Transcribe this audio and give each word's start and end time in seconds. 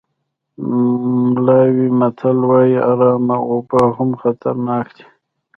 مالاوي 1.31 1.87
متل 1.99 2.37
وایي 2.49 2.77
ارامه 2.91 3.37
اوبه 3.51 3.81
هم 3.95 4.09
خطرناک 4.21 4.87
دي. 4.95 5.05